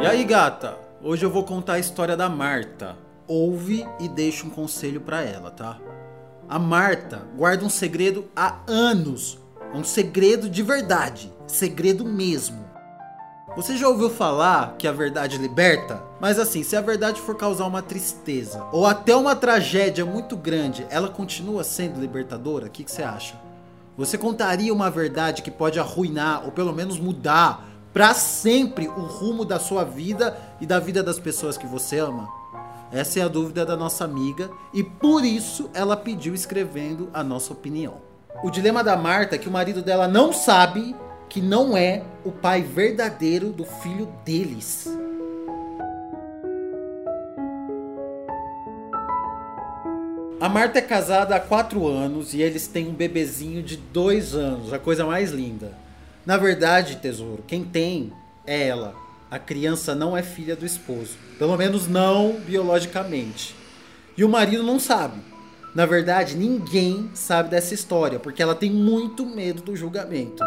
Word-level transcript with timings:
E 0.00 0.06
aí, 0.06 0.24
gata? 0.24 0.76
Hoje 1.02 1.24
eu 1.24 1.30
vou 1.30 1.44
contar 1.44 1.74
a 1.74 1.78
história 1.78 2.16
da 2.16 2.28
Marta. 2.28 2.96
Ouve 3.26 3.86
e 3.98 4.08
deixa 4.08 4.46
um 4.46 4.50
conselho 4.50 5.00
para 5.00 5.22
ela, 5.22 5.50
tá? 5.50 5.78
A 6.48 6.58
Marta 6.58 7.22
guarda 7.36 7.64
um 7.64 7.70
segredo 7.70 8.26
há 8.36 8.58
anos. 8.66 9.38
Um 9.74 9.82
segredo 9.82 10.48
de 10.48 10.62
verdade, 10.62 11.32
segredo 11.46 12.04
mesmo. 12.04 12.64
Você 13.56 13.76
já 13.76 13.88
ouviu 13.88 14.10
falar 14.10 14.76
que 14.76 14.88
a 14.88 14.92
verdade 14.92 15.38
liberta? 15.38 16.02
Mas 16.20 16.38
assim, 16.38 16.62
se 16.62 16.76
a 16.76 16.80
verdade 16.80 17.20
for 17.20 17.36
causar 17.36 17.66
uma 17.66 17.82
tristeza 17.82 18.64
ou 18.72 18.84
até 18.84 19.14
uma 19.14 19.36
tragédia 19.36 20.04
muito 20.04 20.36
grande, 20.36 20.86
ela 20.90 21.08
continua 21.08 21.62
sendo 21.62 22.00
libertadora? 22.00 22.66
O 22.66 22.70
que, 22.70 22.82
que 22.82 22.90
você 22.90 23.02
acha? 23.02 23.43
Você 23.96 24.18
contaria 24.18 24.74
uma 24.74 24.90
verdade 24.90 25.42
que 25.42 25.50
pode 25.50 25.78
arruinar 25.78 26.44
ou 26.44 26.50
pelo 26.50 26.72
menos 26.72 26.98
mudar 26.98 27.68
para 27.92 28.12
sempre 28.12 28.88
o 28.88 29.02
rumo 29.02 29.44
da 29.44 29.60
sua 29.60 29.84
vida 29.84 30.36
e 30.60 30.66
da 30.66 30.80
vida 30.80 31.00
das 31.00 31.20
pessoas 31.20 31.56
que 31.56 31.66
você 31.66 32.00
ama? 32.00 32.28
Essa 32.90 33.20
é 33.20 33.22
a 33.22 33.28
dúvida 33.28 33.64
da 33.64 33.76
nossa 33.76 34.04
amiga 34.04 34.50
e 34.72 34.82
por 34.82 35.24
isso 35.24 35.70
ela 35.72 35.96
pediu 35.96 36.34
escrevendo 36.34 37.08
a 37.14 37.22
nossa 37.22 37.52
opinião. 37.52 37.94
O 38.42 38.50
dilema 38.50 38.82
da 38.82 38.96
Marta 38.96 39.36
é 39.36 39.38
que 39.38 39.48
o 39.48 39.52
marido 39.52 39.80
dela 39.80 40.08
não 40.08 40.32
sabe 40.32 40.94
que 41.28 41.40
não 41.40 41.76
é 41.76 42.02
o 42.24 42.32
pai 42.32 42.62
verdadeiro 42.62 43.50
do 43.50 43.64
filho 43.64 44.08
deles. 44.24 44.88
A 50.40 50.48
Marta 50.48 50.78
é 50.78 50.82
casada 50.82 51.36
há 51.36 51.40
quatro 51.40 51.86
anos 51.86 52.34
e 52.34 52.42
eles 52.42 52.66
têm 52.66 52.88
um 52.88 52.92
bebezinho 52.92 53.62
de 53.62 53.76
dois 53.76 54.34
anos, 54.34 54.72
a 54.72 54.78
coisa 54.78 55.06
mais 55.06 55.30
linda. 55.30 55.72
Na 56.26 56.36
verdade, 56.36 56.96
tesouro, 56.96 57.44
quem 57.46 57.64
tem 57.64 58.12
é 58.44 58.66
ela. 58.66 58.94
A 59.30 59.38
criança 59.38 59.94
não 59.94 60.16
é 60.16 60.22
filha 60.22 60.56
do 60.56 60.66
esposo. 60.66 61.16
Pelo 61.38 61.56
menos 61.56 61.86
não 61.86 62.40
biologicamente. 62.40 63.54
E 64.16 64.24
o 64.24 64.28
marido 64.28 64.62
não 64.62 64.80
sabe. 64.80 65.20
Na 65.74 65.86
verdade, 65.86 66.36
ninguém 66.36 67.10
sabe 67.14 67.50
dessa 67.50 67.72
história, 67.72 68.18
porque 68.18 68.42
ela 68.42 68.54
tem 68.54 68.70
muito 68.70 69.24
medo 69.24 69.62
do 69.62 69.74
julgamento. 69.74 70.42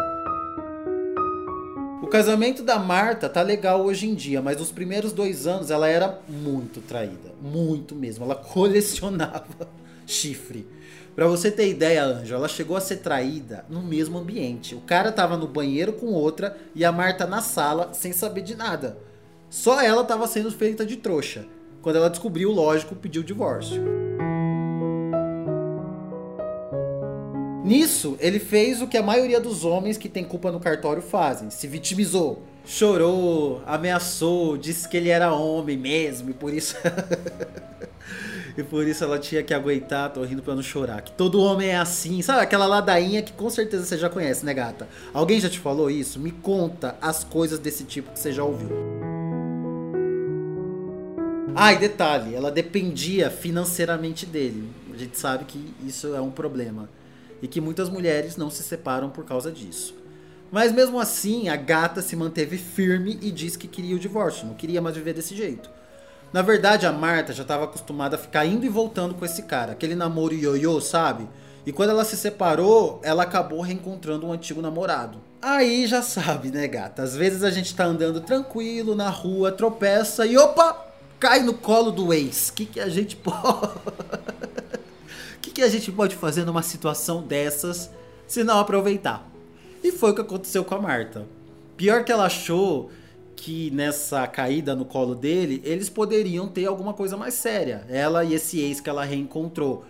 O 2.02 2.06
casamento 2.06 2.62
da 2.62 2.78
Marta 2.78 3.28
tá 3.28 3.42
legal 3.42 3.84
hoje 3.84 4.08
em 4.08 4.14
dia, 4.14 4.40
mas 4.40 4.56
nos 4.56 4.72
primeiros 4.72 5.12
dois 5.12 5.46
anos 5.46 5.70
ela 5.70 5.88
era 5.88 6.18
muito 6.28 6.80
traída. 6.80 7.32
Muito 7.42 7.94
mesmo. 7.94 8.24
Ela 8.24 8.36
colecionava 8.40 9.68
chifre. 10.08 10.66
Pra 11.14 11.26
você 11.26 11.50
ter 11.50 11.68
ideia, 11.68 12.04
Anjo, 12.04 12.34
ela 12.34 12.48
chegou 12.48 12.76
a 12.76 12.80
ser 12.80 12.98
traída 12.98 13.64
no 13.68 13.82
mesmo 13.82 14.18
ambiente. 14.18 14.74
O 14.74 14.80
cara 14.80 15.12
tava 15.12 15.36
no 15.36 15.46
banheiro 15.46 15.92
com 15.92 16.06
outra 16.06 16.56
e 16.74 16.84
a 16.84 16.92
Marta 16.92 17.26
na 17.26 17.40
sala 17.40 17.90
sem 17.92 18.12
saber 18.12 18.42
de 18.42 18.54
nada. 18.56 18.98
Só 19.50 19.80
ela 19.80 20.04
tava 20.04 20.26
sendo 20.26 20.50
feita 20.50 20.86
de 20.86 20.96
trouxa. 20.96 21.44
Quando 21.82 21.96
ela 21.96 22.10
descobriu, 22.10 22.50
lógico, 22.52 22.94
pediu 22.94 23.22
o 23.22 23.24
divórcio. 23.24 23.82
Nisso, 27.64 28.16
ele 28.20 28.38
fez 28.38 28.80
o 28.80 28.86
que 28.86 28.96
a 28.96 29.02
maioria 29.02 29.40
dos 29.40 29.64
homens 29.64 29.98
que 29.98 30.08
tem 30.08 30.24
culpa 30.24 30.50
no 30.50 30.60
cartório 30.60 31.02
fazem: 31.02 31.50
se 31.50 31.66
vitimizou, 31.66 32.42
chorou, 32.64 33.60
ameaçou, 33.66 34.56
disse 34.56 34.88
que 34.88 34.96
ele 34.96 35.08
era 35.08 35.34
homem 35.34 35.76
mesmo 35.76 36.30
e 36.30 36.34
por 36.34 36.54
isso. 36.54 36.76
E 38.58 38.62
por 38.64 38.84
isso 38.84 39.04
ela 39.04 39.20
tinha 39.20 39.40
que 39.40 39.54
aguentar, 39.54 40.12
tô 40.12 40.20
rindo 40.24 40.42
pra 40.42 40.52
não 40.52 40.64
chorar. 40.64 41.00
Que 41.00 41.12
todo 41.12 41.40
homem 41.40 41.68
é 41.68 41.76
assim. 41.76 42.20
Sabe 42.22 42.40
aquela 42.40 42.66
ladainha 42.66 43.22
que 43.22 43.32
com 43.32 43.48
certeza 43.48 43.84
você 43.84 43.96
já 43.96 44.10
conhece, 44.10 44.44
né, 44.44 44.52
gata? 44.52 44.88
Alguém 45.14 45.38
já 45.38 45.48
te 45.48 45.60
falou 45.60 45.88
isso? 45.88 46.18
Me 46.18 46.32
conta 46.32 46.96
as 47.00 47.22
coisas 47.22 47.60
desse 47.60 47.84
tipo 47.84 48.10
que 48.10 48.18
você 48.18 48.32
já 48.32 48.42
ouviu. 48.42 48.70
Ah, 51.54 51.72
e 51.72 51.78
detalhe, 51.78 52.34
ela 52.34 52.50
dependia 52.50 53.30
financeiramente 53.30 54.26
dele. 54.26 54.68
A 54.92 54.96
gente 54.96 55.16
sabe 55.16 55.44
que 55.44 55.72
isso 55.86 56.12
é 56.12 56.20
um 56.20 56.32
problema. 56.32 56.88
E 57.40 57.46
que 57.46 57.60
muitas 57.60 57.88
mulheres 57.88 58.36
não 58.36 58.50
se 58.50 58.64
separam 58.64 59.08
por 59.08 59.24
causa 59.24 59.52
disso. 59.52 59.94
Mas 60.50 60.72
mesmo 60.72 60.98
assim, 60.98 61.48
a 61.48 61.54
gata 61.54 62.02
se 62.02 62.16
manteve 62.16 62.58
firme 62.58 63.20
e 63.22 63.30
disse 63.30 63.56
que 63.56 63.68
queria 63.68 63.94
o 63.94 64.00
divórcio, 64.00 64.48
não 64.48 64.54
queria 64.54 64.82
mais 64.82 64.96
viver 64.96 65.14
desse 65.14 65.36
jeito. 65.36 65.70
Na 66.32 66.42
verdade, 66.42 66.86
a 66.86 66.92
Marta 66.92 67.32
já 67.32 67.42
estava 67.42 67.64
acostumada 67.64 68.16
a 68.16 68.18
ficar 68.18 68.44
indo 68.44 68.66
e 68.66 68.68
voltando 68.68 69.14
com 69.14 69.24
esse 69.24 69.44
cara, 69.44 69.72
aquele 69.72 69.94
namoro 69.94 70.34
ioiô, 70.34 70.80
sabe? 70.80 71.26
E 71.64 71.72
quando 71.72 71.90
ela 71.90 72.04
se 72.04 72.16
separou, 72.16 73.00
ela 73.02 73.22
acabou 73.22 73.60
reencontrando 73.60 74.26
um 74.26 74.32
antigo 74.32 74.60
namorado. 74.60 75.18
Aí 75.40 75.86
já 75.86 76.02
sabe, 76.02 76.50
né, 76.50 76.66
gata? 76.66 77.02
Às 77.02 77.16
vezes 77.16 77.42
a 77.42 77.50
gente 77.50 77.74
tá 77.74 77.84
andando 77.84 78.20
tranquilo 78.20 78.94
na 78.94 79.08
rua, 79.08 79.52
tropeça 79.52 80.26
e 80.26 80.36
opa, 80.36 80.86
cai 81.18 81.40
no 81.40 81.54
colo 81.54 81.90
do 81.90 82.12
ex. 82.12 82.48
O 82.48 82.52
que, 82.54 82.66
que 82.66 82.80
a 82.80 82.88
gente 82.88 83.16
pode. 83.16 83.38
O 83.38 85.40
que, 85.40 85.50
que 85.50 85.62
a 85.62 85.68
gente 85.68 85.90
pode 85.92 86.16
fazer 86.16 86.44
numa 86.44 86.62
situação 86.62 87.22
dessas 87.22 87.90
se 88.26 88.44
não 88.44 88.58
aproveitar? 88.58 89.26
E 89.82 89.92
foi 89.92 90.10
o 90.10 90.14
que 90.14 90.20
aconteceu 90.20 90.64
com 90.64 90.74
a 90.74 90.80
Marta. 90.80 91.26
Pior 91.76 92.04
que 92.04 92.12
ela 92.12 92.26
achou 92.26 92.90
que 93.38 93.70
nessa 93.70 94.26
caída 94.26 94.74
no 94.74 94.84
colo 94.84 95.14
dele, 95.14 95.62
eles 95.64 95.88
poderiam 95.88 96.48
ter 96.48 96.66
alguma 96.66 96.92
coisa 96.92 97.16
mais 97.16 97.34
séria. 97.34 97.84
Ela 97.88 98.24
e 98.24 98.34
esse 98.34 98.58
ex 98.58 98.80
que 98.80 98.90
ela 98.90 99.04
reencontrou. 99.04 99.84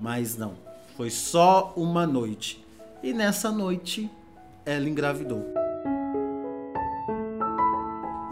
Mas 0.00 0.36
não. 0.36 0.54
Foi 0.96 1.10
só 1.10 1.74
uma 1.76 2.06
noite. 2.06 2.64
E 3.02 3.12
nessa 3.12 3.52
noite, 3.52 4.10
ela 4.64 4.88
engravidou. 4.88 5.44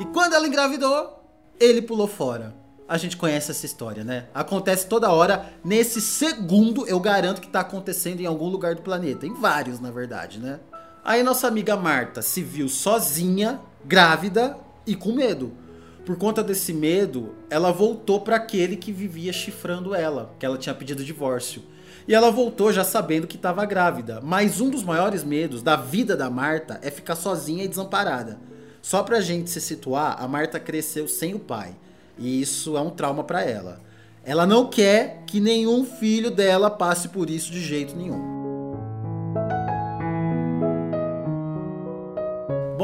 E 0.01 0.05
quando 0.07 0.33
ela 0.35 0.49
engravidou, 0.49 1.23
ele 1.61 1.83
pulou 1.83 2.09
fora. 2.09 2.55
A 2.89 2.97
gente 2.97 3.19
conhece 3.19 3.51
essa 3.51 3.67
história, 3.67 4.03
né? 4.03 4.29
Acontece 4.35 4.87
toda 4.87 5.13
hora. 5.13 5.53
Nesse 5.63 6.01
segundo, 6.01 6.87
eu 6.87 6.99
garanto 6.99 7.41
que 7.41 7.49
tá 7.49 7.61
acontecendo 7.61 8.21
em 8.21 8.27
algum 8.27 8.49
lugar 8.49 8.75
do 8.75 8.83
planeta. 8.83 9.27
Em 9.27 9.35
vários, 9.35 9.79
na 9.79 9.91
verdade, 9.91 10.39
né? 10.39 10.59
Aí 11.05 11.23
nossa 11.23 11.47
amiga 11.47 11.77
Marta 11.77 12.23
se 12.23 12.43
viu 12.43 12.67
sozinha 12.67 13.61
grávida 13.85 14.57
e 14.87 14.97
com 14.97 15.13
medo. 15.13 15.53
Por 16.07 16.17
conta 16.17 16.43
desse 16.43 16.73
medo, 16.73 17.35
ela 17.51 17.71
voltou 17.71 18.23
para 18.23 18.37
aquele 18.37 18.75
que 18.75 18.91
vivia 18.91 19.31
chifrando 19.31 19.95
ela, 19.95 20.35
que 20.39 20.47
ela 20.47 20.57
tinha 20.57 20.75
pedido 20.75 21.05
divórcio. 21.05 21.63
E 22.09 22.15
ela 22.15 22.31
voltou 22.31 22.73
já 22.73 22.85
sabendo 22.85 23.27
que 23.27 23.37
estava 23.37 23.67
grávida. 23.67 24.21
Mas 24.23 24.63
um 24.63 24.71
dos 24.71 24.83
maiores 24.83 25.23
medos 25.23 25.63
da 25.63 25.77
vida 25.77 26.17
da 26.17 26.31
Marta 26.31 26.79
é 26.83 26.91
ficar 26.91 27.17
sozinha 27.17 27.65
e 27.65 27.69
desamparada. 27.69 28.39
Só 28.81 29.03
pra 29.03 29.21
gente 29.21 29.51
se 29.51 29.61
situar, 29.61 30.17
a 30.19 30.27
Marta 30.27 30.59
cresceu 30.59 31.07
sem 31.07 31.35
o 31.35 31.39
pai. 31.39 31.75
E 32.19 32.41
isso 32.41 32.79
é 32.79 32.81
um 32.81 32.91
trauma 32.91 33.25
para 33.25 33.43
ela. 33.43 33.79
Ela 34.25 34.47
não 34.47 34.69
quer 34.69 35.23
que 35.27 35.39
nenhum 35.39 35.85
filho 35.85 36.31
dela 36.31 36.71
passe 36.71 37.09
por 37.09 37.29
isso 37.29 37.53
de 37.53 37.61
jeito 37.61 37.95
nenhum. 37.95 38.34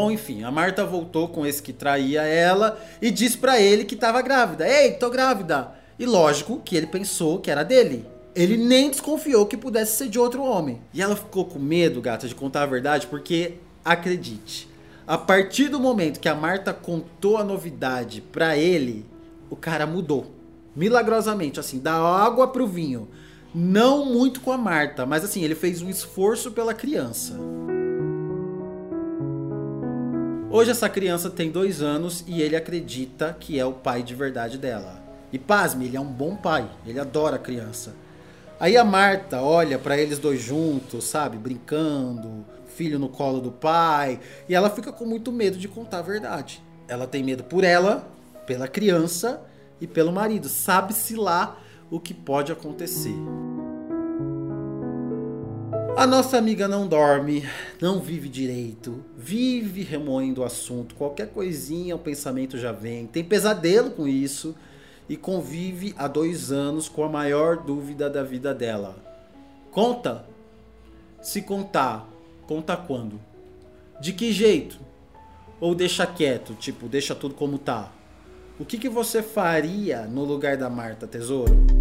Bom, 0.00 0.11
enfim, 0.11 0.43
a 0.44 0.50
Marta 0.50 0.83
voltou 0.83 1.28
com 1.28 1.44
esse 1.44 1.62
que 1.62 1.75
traía 1.75 2.22
ela 2.22 2.81
e 3.03 3.11
disse 3.11 3.37
para 3.37 3.61
ele 3.61 3.84
que 3.84 3.94
estava 3.94 4.22
grávida. 4.22 4.66
Ei, 4.66 4.93
tô 4.93 5.11
grávida. 5.11 5.75
E 5.99 6.06
lógico 6.06 6.62
que 6.65 6.75
ele 6.75 6.87
pensou 6.87 7.38
que 7.38 7.50
era 7.50 7.62
dele. 7.62 8.06
Ele 8.34 8.56
nem 8.56 8.88
desconfiou 8.88 9.44
que 9.44 9.59
pudesse 9.59 9.99
ser 9.99 10.09
de 10.09 10.19
outro 10.19 10.43
homem. 10.43 10.81
E 10.94 11.03
ela 11.03 11.15
ficou 11.15 11.44
com 11.44 11.59
medo, 11.59 12.00
gata, 12.00 12.27
de 12.27 12.34
contar 12.34 12.62
a 12.62 12.66
verdade, 12.66 13.09
porque 13.09 13.56
acredite, 13.84 14.71
a 15.06 15.19
partir 15.19 15.69
do 15.69 15.78
momento 15.78 16.19
que 16.19 16.31
a 16.31 16.34
Marta 16.34 16.72
contou 16.72 17.37
a 17.37 17.44
novidade 17.44 18.22
para 18.22 18.56
ele, 18.56 19.05
o 19.50 19.56
cara 19.56 19.87
mudou. 19.87 20.34
Milagrosamente, 20.75 21.61
assim, 21.61 21.78
da 21.78 21.93
água 21.93 22.49
pro 22.49 22.67
vinho. 22.67 23.06
Não 23.55 24.06
muito 24.06 24.41
com 24.41 24.50
a 24.50 24.56
Marta, 24.56 25.05
mas 25.05 25.25
assim, 25.25 25.44
ele 25.44 25.55
fez 25.55 25.82
um 25.82 25.91
esforço 25.91 26.53
pela 26.53 26.72
criança. 26.72 27.34
Hoje 30.52 30.73
essa 30.73 30.88
criança 30.88 31.31
tem 31.31 31.49
dois 31.49 31.81
anos 31.81 32.25
e 32.26 32.43
ele 32.43 32.56
acredita 32.56 33.37
que 33.38 33.56
é 33.56 33.64
o 33.64 33.73
pai 33.73 34.02
de 34.02 34.17
verdade 34.17 34.58
dela. 34.58 35.00
E 35.32 35.38
pasme, 35.38 35.85
ele 35.85 35.97
é 35.97 36.00
um 36.00 36.12
bom 36.12 36.35
pai, 36.35 36.69
ele 36.85 36.99
adora 36.99 37.37
a 37.37 37.38
criança. 37.38 37.94
Aí 38.58 38.76
a 38.76 38.85
Marta 38.85 39.41
olha 39.41 39.79
para 39.79 39.97
eles 39.97 40.19
dois 40.19 40.43
juntos, 40.43 41.05
sabe, 41.05 41.37
brincando, 41.37 42.44
filho 42.67 42.99
no 42.99 43.08
colo 43.08 43.41
do 43.41 43.52
pai, 43.52 44.19
e 44.49 44.55
ela 44.55 44.69
fica 44.69 44.91
com 44.93 45.06
muito 45.06 45.31
medo 45.31 45.56
de 45.56 45.69
contar 45.69 45.99
a 45.99 46.02
verdade. 46.02 46.61
Ela 46.88 47.06
tem 47.06 47.23
medo 47.23 47.44
por 47.44 47.62
ela, 47.62 48.11
pela 48.44 48.67
criança 48.67 49.41
e 49.81 49.87
pelo 49.87 50.11
marido. 50.11 50.49
Sabe-se 50.49 51.14
lá 51.14 51.61
o 51.88 52.00
que 52.00 52.12
pode 52.12 52.50
acontecer. 52.50 53.14
A 56.00 56.06
nossa 56.06 56.38
amiga 56.38 56.67
não 56.67 56.88
dorme, 56.88 57.47
não 57.79 58.00
vive 58.00 58.26
direito, 58.26 59.05
vive 59.19 59.82
remoendo 59.82 60.41
o 60.41 60.44
assunto, 60.44 60.94
qualquer 60.94 61.29
coisinha 61.29 61.94
o 61.94 61.99
pensamento 61.99 62.56
já 62.56 62.73
vem, 62.73 63.06
tem 63.06 63.23
pesadelo 63.23 63.91
com 63.91 64.08
isso 64.08 64.56
e 65.11 65.14
convive 65.14 65.94
há 65.99 66.08
dois 66.08 66.50
anos 66.50 66.88
com 66.88 67.05
a 67.05 67.08
maior 67.11 67.58
dúvida 67.58 68.08
da 68.08 68.23
vida 68.23 68.55
dela. 68.55 68.97
Conta? 69.70 70.25
Se 71.20 71.43
contar, 71.43 72.08
conta 72.46 72.79
quando? 72.79 73.20
De 74.00 74.14
que 74.14 74.32
jeito? 74.32 74.81
Ou 75.61 75.75
deixa 75.75 76.06
quieto, 76.06 76.55
tipo, 76.55 76.88
deixa 76.88 77.14
tudo 77.14 77.35
como 77.35 77.58
tá? 77.58 77.93
O 78.58 78.64
que, 78.64 78.79
que 78.79 78.88
você 78.88 79.23
faria 79.23 80.06
no 80.06 80.25
lugar 80.25 80.56
da 80.56 80.70
Marta, 80.70 81.06
tesouro? 81.06 81.80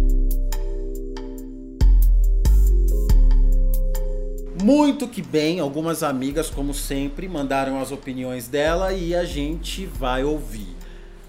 Muito 4.70 5.08
que 5.08 5.20
bem, 5.20 5.58
algumas 5.58 6.04
amigas, 6.04 6.48
como 6.48 6.72
sempre, 6.72 7.28
mandaram 7.28 7.80
as 7.80 7.90
opiniões 7.90 8.46
dela 8.46 8.92
e 8.92 9.16
a 9.16 9.24
gente 9.24 9.84
vai 9.84 10.22
ouvir. 10.22 10.76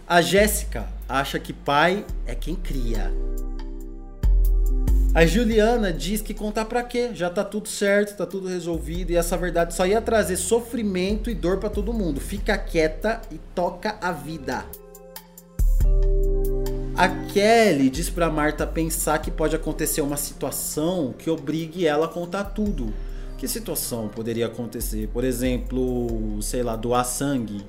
A 0.08 0.22
Jéssica 0.22 0.88
acha 1.10 1.40
que 1.40 1.52
pai 1.52 2.06
é 2.28 2.36
quem 2.36 2.56
cria. 2.56 3.12
A 5.16 5.26
Juliana 5.26 5.92
diz 5.92 6.22
que 6.22 6.36
contar 6.36 6.66
pra 6.66 6.84
quê? 6.84 7.16
Já 7.16 7.32
tá 7.32 7.44
tudo 7.44 7.68
certo, 7.68 8.16
tá 8.16 8.28
tudo 8.28 8.48
resolvido 8.48 9.10
e 9.10 9.16
essa 9.16 9.36
verdade 9.36 9.74
só 9.74 9.88
ia 9.88 10.00
trazer 10.00 10.38
sofrimento 10.38 11.28
e 11.28 11.34
dor 11.34 11.58
para 11.58 11.72
todo 11.72 11.92
mundo. 11.92 12.22
Fica 12.22 12.56
quieta 12.60 13.24
e 13.32 13.40
toca 13.56 13.98
a 14.00 14.12
vida. 14.12 14.64
A 16.96 17.10
Kelly 17.34 17.90
diz 17.90 18.08
pra 18.08 18.30
Marta 18.30 18.68
pensar 18.68 19.18
que 19.18 19.32
pode 19.32 19.56
acontecer 19.56 20.02
uma 20.02 20.16
situação 20.16 21.12
que 21.18 21.28
obrigue 21.28 21.88
ela 21.88 22.06
a 22.06 22.08
contar 22.08 22.44
tudo. 22.44 22.94
Que 23.42 23.48
situação 23.48 24.08
poderia 24.08 24.46
acontecer? 24.46 25.08
Por 25.08 25.24
exemplo, 25.24 26.38
sei 26.44 26.62
lá, 26.62 26.76
doar 26.76 27.04
sangue, 27.04 27.66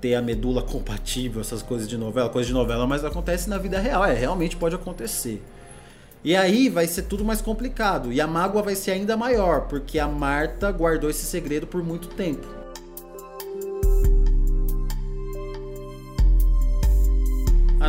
ter 0.00 0.14
a 0.14 0.22
medula 0.22 0.62
compatível, 0.62 1.40
essas 1.40 1.60
coisas 1.60 1.88
de 1.88 1.98
novela, 1.98 2.28
coisa 2.28 2.46
de 2.46 2.52
novela, 2.52 2.86
mas 2.86 3.04
acontece 3.04 3.50
na 3.50 3.58
vida 3.58 3.80
real, 3.80 4.04
é, 4.04 4.14
realmente 4.14 4.56
pode 4.56 4.76
acontecer. 4.76 5.42
E 6.22 6.36
aí 6.36 6.68
vai 6.68 6.86
ser 6.86 7.02
tudo 7.02 7.24
mais 7.24 7.42
complicado. 7.42 8.12
E 8.12 8.20
a 8.20 8.26
mágoa 8.28 8.62
vai 8.62 8.76
ser 8.76 8.92
ainda 8.92 9.16
maior, 9.16 9.62
porque 9.62 9.98
a 9.98 10.06
Marta 10.06 10.70
guardou 10.70 11.10
esse 11.10 11.24
segredo 11.24 11.66
por 11.66 11.82
muito 11.82 12.06
tempo. 12.06 12.61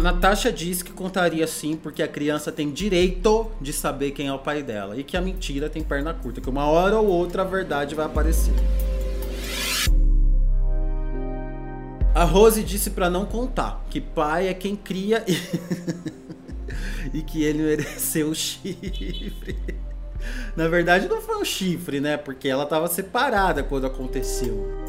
Natasha 0.03 0.51
diz 0.51 0.83
que 0.83 0.91
contaria 0.91 1.47
sim, 1.47 1.77
porque 1.77 2.03
a 2.03 2.07
criança 2.07 2.51
tem 2.51 2.69
direito 2.69 3.50
de 3.61 3.71
saber 3.71 4.11
quem 4.11 4.27
é 4.27 4.33
o 4.33 4.38
pai 4.38 4.61
dela. 4.61 4.97
E 4.97 5.03
que 5.03 5.15
a 5.15 5.21
mentira 5.21 5.69
tem 5.69 5.81
perna 5.81 6.13
curta, 6.13 6.41
que 6.41 6.50
uma 6.50 6.65
hora 6.65 7.00
ou 7.00 7.07
outra 7.07 7.44
a 7.44 7.45
verdade 7.45 7.95
vai 7.95 8.05
aparecer. 8.05 8.53
A 12.13 12.25
Rose 12.25 12.61
disse 12.61 12.89
para 12.89 13.09
não 13.09 13.25
contar, 13.25 13.81
que 13.89 14.01
pai 14.01 14.50
é 14.50 14.53
quem 14.53 14.75
cria 14.75 15.23
e. 15.25 15.38
e 17.17 17.21
que 17.21 17.41
ele 17.41 17.63
mereceu 17.63 18.29
o 18.29 18.35
chifre. 18.35 19.57
Na 20.53 20.67
verdade, 20.67 21.07
não 21.07 21.21
foi 21.21 21.38
um 21.38 21.45
chifre, 21.45 22.01
né? 22.01 22.17
Porque 22.17 22.50
ela 22.50 22.63
estava 22.63 22.88
separada 22.89 23.63
quando 23.63 23.88
aconteceu. 23.88 24.82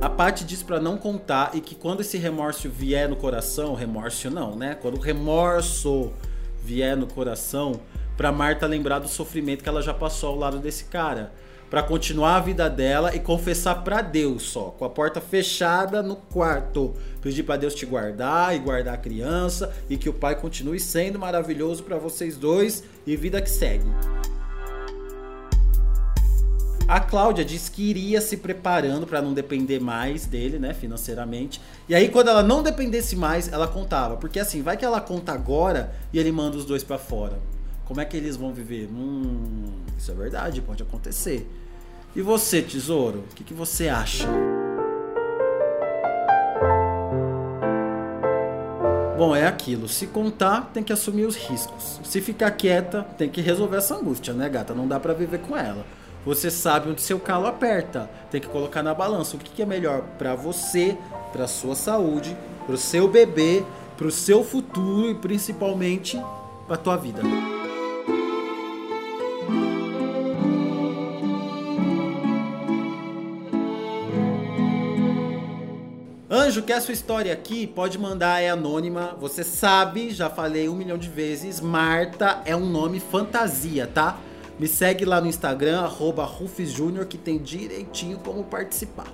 A 0.00 0.08
Paty 0.08 0.44
diz 0.44 0.62
para 0.62 0.80
não 0.80 0.96
contar 0.96 1.50
e 1.52 1.60
que 1.60 1.74
quando 1.74 2.00
esse 2.00 2.16
remorso 2.16 2.70
vier 2.70 3.06
no 3.06 3.16
coração, 3.16 3.74
remorso 3.74 4.30
não, 4.30 4.56
né? 4.56 4.74
Quando 4.74 4.96
o 4.96 5.00
remorso 5.00 6.10
vier 6.62 6.96
no 6.96 7.06
coração, 7.06 7.80
para 8.16 8.32
Marta 8.32 8.66
lembrar 8.66 8.98
do 8.98 9.08
sofrimento 9.08 9.62
que 9.62 9.68
ela 9.68 9.82
já 9.82 9.92
passou 9.92 10.30
ao 10.30 10.36
lado 10.36 10.58
desse 10.58 10.84
cara 10.84 11.32
para 11.68 11.82
continuar 11.82 12.36
a 12.36 12.40
vida 12.40 12.68
dela 12.68 13.14
e 13.14 13.20
confessar 13.20 13.84
para 13.84 14.00
Deus 14.00 14.42
só, 14.42 14.74
com 14.76 14.84
a 14.84 14.90
porta 14.90 15.20
fechada 15.20 16.02
no 16.02 16.16
quarto. 16.16 16.94
Pedir 17.20 17.42
para 17.42 17.58
Deus 17.58 17.74
te 17.74 17.84
guardar 17.84 18.56
e 18.56 18.58
guardar 18.58 18.94
a 18.94 18.98
criança 18.98 19.72
e 19.88 19.98
que 19.98 20.08
o 20.08 20.14
pai 20.14 20.34
continue 20.34 20.80
sendo 20.80 21.18
maravilhoso 21.18 21.84
para 21.84 21.98
vocês 21.98 22.36
dois 22.36 22.82
e 23.06 23.16
vida 23.16 23.40
que 23.40 23.50
segue. 23.50 23.86
A 26.90 26.98
Cláudia 26.98 27.44
disse 27.44 27.70
que 27.70 27.88
iria 27.88 28.20
se 28.20 28.36
preparando 28.36 29.06
para 29.06 29.22
não 29.22 29.32
depender 29.32 29.78
mais 29.78 30.26
dele, 30.26 30.58
né, 30.58 30.74
financeiramente. 30.74 31.60
E 31.88 31.94
aí 31.94 32.08
quando 32.08 32.26
ela 32.26 32.42
não 32.42 32.64
dependesse 32.64 33.14
mais, 33.14 33.46
ela 33.46 33.68
contava, 33.68 34.16
porque 34.16 34.40
assim, 34.40 34.60
vai 34.60 34.76
que 34.76 34.84
ela 34.84 35.00
conta 35.00 35.30
agora 35.30 35.94
e 36.12 36.18
ele 36.18 36.32
manda 36.32 36.56
os 36.56 36.64
dois 36.64 36.82
para 36.82 36.98
fora. 36.98 37.38
Como 37.84 38.00
é 38.00 38.04
que 38.04 38.16
eles 38.16 38.34
vão 38.34 38.52
viver? 38.52 38.88
Hum, 38.92 39.84
isso 39.96 40.10
é 40.10 40.14
verdade, 40.14 40.60
pode 40.62 40.82
acontecer. 40.82 41.48
E 42.16 42.20
você, 42.20 42.60
tesouro, 42.60 43.20
o 43.30 43.34
que, 43.36 43.44
que 43.44 43.54
você 43.54 43.88
acha? 43.88 44.26
Bom, 49.16 49.36
é 49.36 49.46
aquilo. 49.46 49.86
Se 49.86 50.08
contar, 50.08 50.72
tem 50.74 50.82
que 50.82 50.92
assumir 50.92 51.26
os 51.26 51.36
riscos. 51.36 52.00
Se 52.02 52.20
ficar 52.20 52.50
quieta, 52.50 53.04
tem 53.16 53.28
que 53.28 53.40
resolver 53.40 53.76
essa 53.76 53.94
angústia, 53.94 54.34
né, 54.34 54.48
gata? 54.48 54.74
Não 54.74 54.88
dá 54.88 54.98
para 54.98 55.14
viver 55.14 55.38
com 55.38 55.56
ela. 55.56 55.86
Você 56.24 56.50
sabe 56.50 56.90
onde 56.90 57.00
seu 57.00 57.18
calo 57.18 57.46
aperta. 57.46 58.10
Tem 58.30 58.40
que 58.40 58.48
colocar 58.48 58.82
na 58.82 58.94
balança 58.94 59.36
o 59.36 59.38
que, 59.38 59.62
é 59.62 59.66
melhor 59.66 60.02
para 60.18 60.34
você, 60.34 60.96
para 61.32 61.46
sua 61.46 61.74
saúde, 61.74 62.36
para 62.66 62.74
o 62.74 62.78
seu 62.78 63.08
bebê, 63.08 63.64
para 63.96 64.06
o 64.06 64.10
seu 64.10 64.44
futuro 64.44 65.10
e 65.10 65.14
principalmente 65.14 66.20
para 66.66 66.76
tua 66.76 66.96
vida. 66.96 67.22
Anjo, 76.32 76.62
quer 76.62 76.80
sua 76.80 76.92
história 76.92 77.32
aqui? 77.32 77.66
Pode 77.66 77.98
mandar, 77.98 78.40
é 78.40 78.50
anônima. 78.50 79.16
Você 79.20 79.42
sabe, 79.42 80.10
já 80.10 80.28
falei 80.28 80.68
um 80.68 80.74
milhão 80.74 80.98
de 80.98 81.08
vezes, 81.08 81.60
Marta 81.60 82.42
é 82.44 82.54
um 82.54 82.66
nome 82.66 83.00
fantasia, 83.00 83.86
tá? 83.86 84.18
Me 84.60 84.68
segue 84.68 85.06
lá 85.06 85.22
no 85.22 85.26
Instagram, 85.26 85.80
arroba 85.80 86.22
que 87.06 87.16
tem 87.16 87.38
direitinho 87.38 88.18
como 88.18 88.44
participar. 88.44 89.06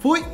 Fui! 0.00 0.24